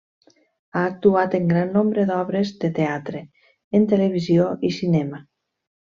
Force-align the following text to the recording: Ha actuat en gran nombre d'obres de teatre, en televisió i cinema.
Ha 0.77 0.85
actuat 0.91 1.35
en 1.39 1.45
gran 1.51 1.69
nombre 1.75 2.07
d'obres 2.11 2.53
de 2.63 2.71
teatre, 2.79 3.21
en 3.81 3.89
televisió 3.93 4.49
i 4.71 4.77
cinema. 4.83 5.25